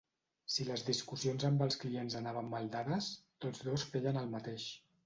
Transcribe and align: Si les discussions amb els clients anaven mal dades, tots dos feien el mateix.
Si 0.53 0.63
les 0.69 0.85
discussions 0.87 1.45
amb 1.51 1.61
els 1.67 1.77
clients 1.85 2.17
anaven 2.23 2.51
mal 2.57 2.73
dades, 2.79 3.13
tots 3.47 3.65
dos 3.71 3.89
feien 3.95 4.21
el 4.25 4.35
mateix. 4.37 4.73